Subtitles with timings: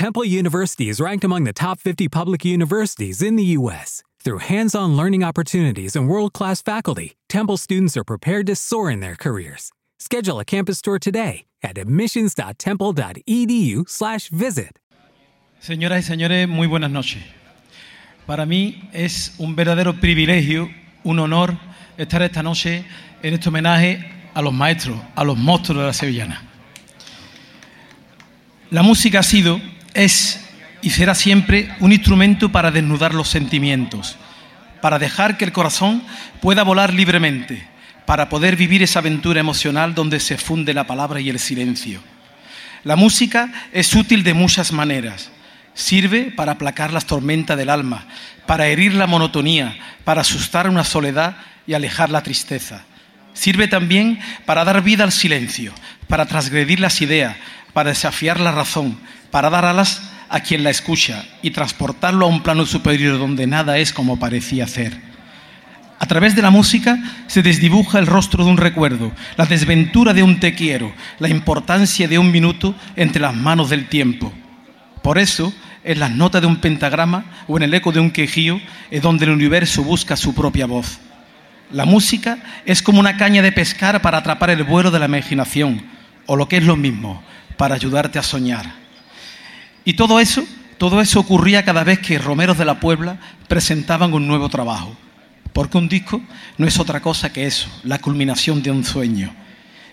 [0.00, 4.02] Temple University is ranked among the top 50 public universities in the U.S.
[4.24, 8.90] Through hands on learning opportunities and world class faculty, Temple students are prepared to soar
[8.90, 9.72] in their careers.
[9.98, 14.78] Schedule a campus tour today at admissions.temple.edu/slash visit.
[15.60, 17.22] Señoras y señores, muy buenas noches.
[18.26, 20.70] Para mí es un verdadero privilegio,
[21.04, 21.58] un honor
[21.98, 22.86] estar esta noche
[23.22, 26.40] en este homenaje a los maestros, a los monstruos de la sevillana.
[28.70, 29.60] La música ha sido,
[29.94, 30.40] es
[30.82, 34.16] y será siempre un instrumento para desnudar los sentimientos,
[34.80, 36.02] para dejar que el corazón
[36.40, 37.66] pueda volar libremente,
[38.06, 42.00] para poder vivir esa aventura emocional donde se funde la palabra y el silencio.
[42.82, 45.30] La música es útil de muchas maneras.
[45.74, 48.06] Sirve para aplacar las tormentas del alma,
[48.46, 52.84] para herir la monotonía, para asustar una soledad y alejar la tristeza.
[53.34, 55.72] Sirve también para dar vida al silencio,
[56.08, 57.36] para transgredir las ideas,
[57.72, 58.98] para desafiar la razón,
[59.30, 63.78] para dar alas a quien la escucha y transportarlo a un plano superior donde nada
[63.78, 65.10] es como parecía ser.
[65.98, 70.22] A través de la música se desdibuja el rostro de un recuerdo, la desventura de
[70.22, 74.32] un te quiero, la importancia de un minuto entre las manos del tiempo.
[75.02, 75.52] Por eso,
[75.84, 79.26] en las notas de un pentagrama o en el eco de un quejío es donde
[79.26, 81.00] el universo busca su propia voz.
[81.70, 85.82] La música es como una caña de pescar para atrapar el vuelo de la imaginación,
[86.26, 87.22] o lo que es lo mismo,
[87.56, 88.80] para ayudarte a soñar.
[89.90, 90.44] Y todo eso,
[90.78, 94.96] todo eso ocurría cada vez que Romeros de la Puebla presentaban un nuevo trabajo.
[95.52, 96.22] Porque un disco
[96.58, 99.34] no es otra cosa que eso, la culminación de un sueño.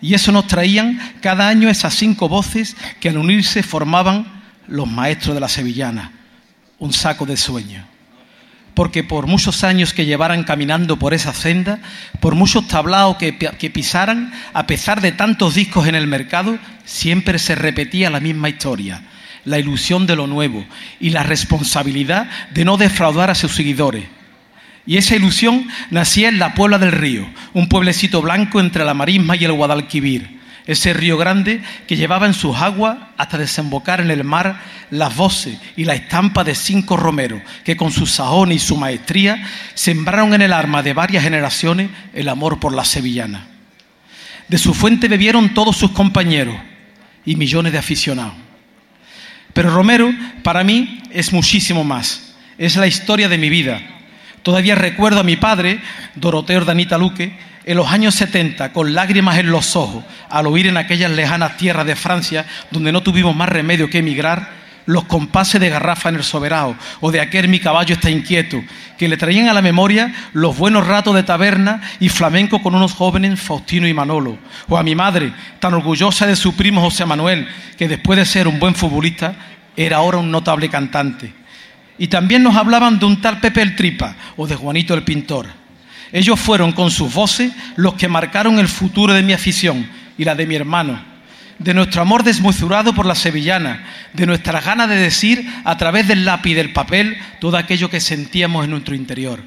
[0.00, 5.34] Y eso nos traían cada año esas cinco voces que al unirse formaban los maestros
[5.34, 6.12] de la sevillana,
[6.78, 7.84] un saco de sueño.
[8.74, 11.80] Porque por muchos años que llevaran caminando por esa senda,
[12.20, 17.56] por muchos tablaos que pisaran, a pesar de tantos discos en el mercado, siempre se
[17.56, 19.02] repetía la misma historia,
[19.44, 20.64] la ilusión de lo nuevo
[21.00, 24.04] y la responsabilidad de no defraudar a sus seguidores
[24.86, 29.36] y esa ilusión nacía en la Puebla del Río, un pueblecito blanco entre la Marisma
[29.36, 34.24] y el Guadalquivir, ese río grande que llevaba en sus aguas hasta desembocar en el
[34.24, 38.76] mar las voces y la estampa de cinco romeros que con su sajón y su
[38.76, 39.42] maestría
[39.74, 43.46] sembraron en el alma de varias generaciones el amor por la sevillana.
[44.48, 46.56] De su fuente bebieron todos sus compañeros
[47.24, 48.49] y millones de aficionados.
[49.52, 50.12] Pero Romero
[50.42, 52.34] para mí es muchísimo más.
[52.58, 53.80] Es la historia de mi vida,
[54.42, 55.80] Todavía recuerdo a mi padre,
[56.14, 57.32] Doroteo Danita Luque,
[57.64, 61.86] en los años 70, con lágrimas en los ojos, al oír en aquellas lejanas tierras
[61.86, 64.59] de Francia, donde no tuvimos más remedio que emigrar,
[64.90, 68.62] los compases de garrafa en el soberano, o de aquel mi caballo está inquieto,
[68.98, 72.92] que le traían a la memoria los buenos ratos de taberna y flamenco con unos
[72.92, 77.48] jóvenes Faustino y Manolo, o a mi madre, tan orgullosa de su primo José Manuel,
[77.78, 79.34] que después de ser un buen futbolista,
[79.76, 81.32] era ahora un notable cantante.
[81.96, 85.46] Y también nos hablaban de un tal Pepe el Tripa o de Juanito el Pintor.
[86.12, 90.34] Ellos fueron con sus voces los que marcaron el futuro de mi afición y la
[90.34, 91.09] de mi hermano,
[91.60, 93.84] de nuestro amor desmesurado por la sevillana,
[94.14, 98.00] de nuestras ganas de decir a través del lápiz y del papel todo aquello que
[98.00, 99.40] sentíamos en nuestro interior.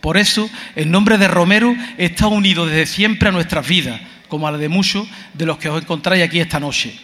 [0.00, 4.52] Por eso, el nombre de Romero está unido desde siempre a nuestras vidas, como a
[4.52, 6.98] la de muchos de los que os encontráis aquí esta noche.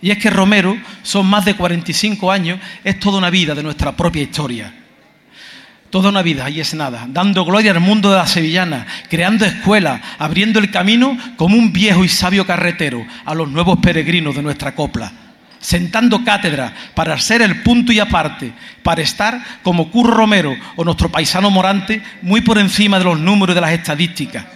[0.00, 3.96] Y es que Romero son más de 45 años, es toda una vida de nuestra
[3.96, 4.74] propia historia.
[5.92, 10.00] Toda una vida, y es nada, dando gloria al mundo de la sevillana, creando escuelas,
[10.18, 14.74] abriendo el camino como un viejo y sabio carretero a los nuevos peregrinos de nuestra
[14.74, 15.12] copla,
[15.60, 21.10] sentando cátedra para ser el punto y aparte, para estar como Curro Romero o nuestro
[21.12, 24.46] paisano Morante muy por encima de los números de las estadísticas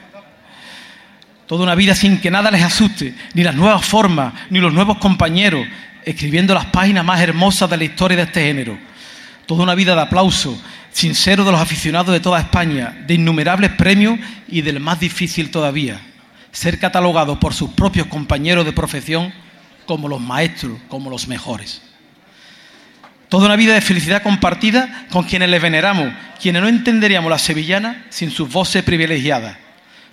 [1.46, 4.98] Toda una vida sin que nada les asuste, ni las nuevas formas, ni los nuevos
[4.98, 5.64] compañeros,
[6.04, 8.76] escribiendo las páginas más hermosas de la historia de este género.
[9.46, 10.60] Toda una vida de aplauso,
[10.96, 14.18] sincero de los aficionados de toda España, de innumerables premios
[14.48, 16.00] y del más difícil todavía,
[16.52, 19.30] ser catalogado por sus propios compañeros de profesión
[19.84, 21.82] como los maestros, como los mejores.
[23.28, 28.06] Toda una vida de felicidad compartida con quienes les veneramos, quienes no entenderíamos la sevillana
[28.08, 29.58] sin sus voces privilegiadas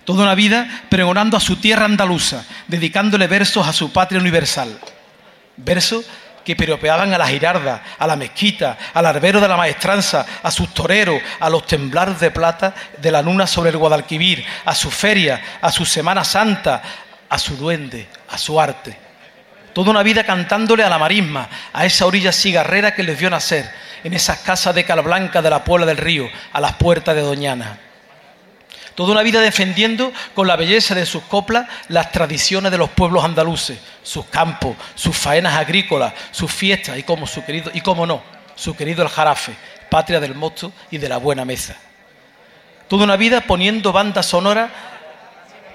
[0.04, 4.78] Toda una vida pregonando a su tierra andaluza, dedicándole versos a su patria universal.
[5.56, 6.04] Versos
[6.44, 10.72] que peropeaban a la girarda, a la mezquita, al arbero de la maestranza, a sus
[10.74, 15.40] toreros, a los temblares de plata de la luna sobre el Guadalquivir, a su feria,
[15.60, 16.82] a su Semana Santa,
[17.28, 18.96] a su duende, a su arte.
[19.72, 23.68] Toda una vida cantándole a la marisma, a esa orilla cigarrera que les vio nacer,
[24.04, 27.22] en esas casas de cal blanca de la Puebla del Río, a las puertas de
[27.22, 27.78] Doñana
[28.94, 33.24] Toda una vida defendiendo con la belleza de sus coplas las tradiciones de los pueblos
[33.24, 38.22] andaluces, sus campos, sus faenas agrícolas, sus fiestas y como su querido y no,
[38.54, 39.54] su querido el Jarafe,
[39.90, 41.76] patria del mosto y de la buena mesa.
[42.86, 44.70] Toda una vida poniendo banda sonora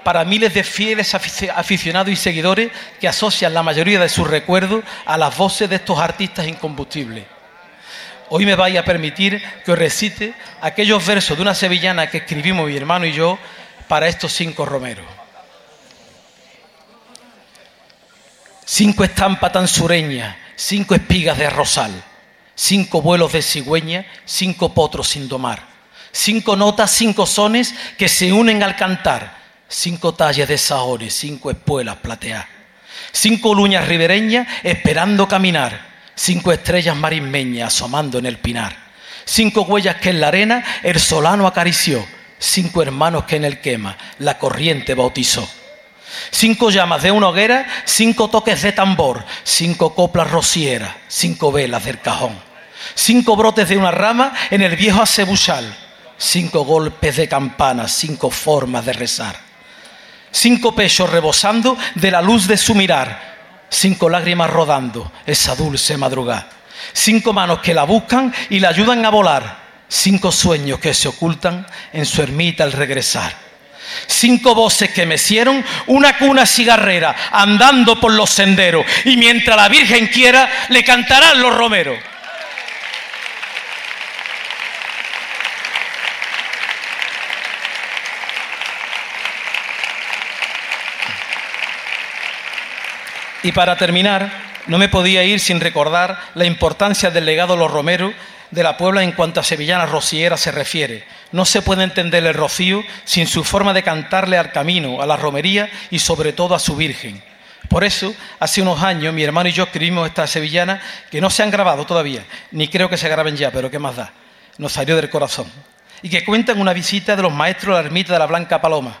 [0.02, 5.18] para miles de fieles aficionados y seguidores que asocian la mayoría de sus recuerdos a
[5.18, 7.24] las voces de estos artistas incombustibles.
[8.32, 12.68] Hoy me vais a permitir que os recite aquellos versos de una sevillana que escribimos
[12.68, 13.36] mi hermano y yo
[13.88, 15.04] para estos cinco romeros.
[18.64, 21.90] Cinco estampas tan sureñas, cinco espigas de rosal,
[22.54, 25.64] cinco vuelos de cigüeña, cinco potros sin domar,
[26.12, 31.96] cinco notas, cinco sones que se unen al cantar, cinco tallas de saones, cinco espuelas
[31.96, 32.46] plateadas,
[33.10, 35.89] cinco luñas ribereñas esperando caminar,
[36.20, 38.76] cinco estrellas marismeñas asomando en el pinar,
[39.24, 42.06] cinco huellas que en la arena el solano acarició,
[42.38, 45.48] cinco hermanos que en el quema la corriente bautizó.
[46.30, 52.00] Cinco llamas de una hoguera, cinco toques de tambor, cinco coplas rocieras, cinco velas del
[52.00, 52.38] cajón,
[52.94, 55.74] cinco brotes de una rama en el viejo acebuchal,
[56.18, 59.36] cinco golpes de campana, cinco formas de rezar,
[60.30, 63.29] cinco pechos rebosando de la luz de su mirar,
[63.70, 66.48] cinco lágrimas rodando esa dulce madrugada,
[66.92, 69.58] cinco manos que la buscan y la ayudan a volar,
[69.88, 73.32] cinco sueños que se ocultan en su ermita al regresar.
[74.06, 80.08] Cinco voces que mecieron una cuna cigarrera andando por los senderos y mientras la Virgen
[80.08, 81.98] quiera le cantarán los romeros.
[93.42, 94.30] Y para terminar,
[94.66, 98.12] no me podía ir sin recordar la importancia del legado los romeros
[98.50, 101.04] de la Puebla en cuanto a sevillana rociera se refiere.
[101.32, 105.16] No se puede entender el rocío sin su forma de cantarle al camino, a la
[105.16, 107.22] romería y sobre todo a su Virgen.
[107.68, 111.42] Por eso, hace unos años, mi hermano y yo escribimos esta sevillana que no se
[111.42, 114.12] han grabado todavía, ni creo que se graben ya, pero qué más da.
[114.58, 115.46] Nos salió del corazón.
[116.02, 118.98] Y que cuentan una visita de los maestros a la ermita de la Blanca Paloma.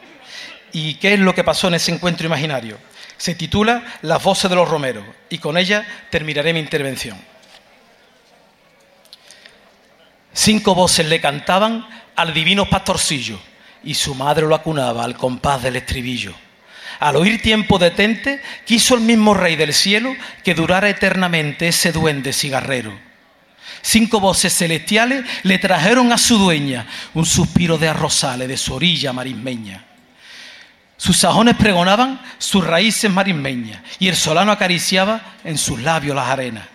[0.72, 2.78] ¿Y qué es lo que pasó en ese encuentro imaginario?
[3.20, 7.18] Se titula Las voces de los romeros y con ella terminaré mi intervención.
[10.32, 11.86] Cinco voces le cantaban
[12.16, 13.38] al divino pastorcillo
[13.84, 16.32] y su madre lo acunaba al compás del estribillo.
[16.98, 22.32] Al oír tiempo detente, quiso el mismo rey del cielo que durara eternamente ese duende
[22.32, 22.98] cigarrero.
[23.82, 29.12] Cinco voces celestiales le trajeron a su dueña un suspiro de arrozales de su orilla
[29.12, 29.89] marismeña.
[31.00, 36.68] Sus sajones pregonaban sus raíces marismeñas y el solano acariciaba en sus labios las arenas.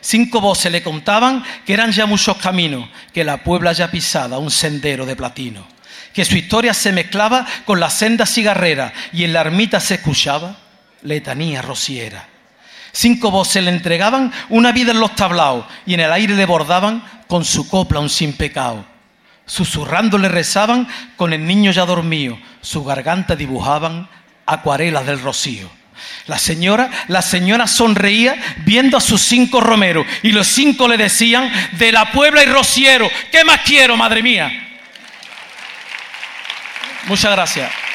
[0.00, 4.52] Cinco voces le contaban que eran ya muchos caminos, que la Puebla ya pisada un
[4.52, 5.66] sendero de platino,
[6.12, 10.56] que su historia se mezclaba con la senda cigarrera y en la ermita se escuchaba
[11.02, 12.24] letanía rociera.
[12.92, 17.02] Cinco voces le entregaban una vida en los tablaos y en el aire le bordaban
[17.26, 18.86] con su copla un sin pecado.
[19.46, 24.08] Susurrando le rezaban con el niño ya dormido, su garganta dibujaban
[24.44, 25.70] acuarelas del rocío.
[26.26, 31.50] La señora, la señora sonreía viendo a sus cinco romeros y los cinco le decían,
[31.72, 34.50] de la Puebla y Rociero, ¿qué más quiero, madre mía?
[37.06, 37.85] Muchas gracias.